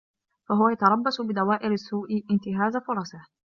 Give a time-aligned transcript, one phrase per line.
[0.49, 3.21] فَهُوَ يَتَرَبَّصُ بِدَوَائِرِ السَّوْءِ انْتِهَازَ فُرَصِهِ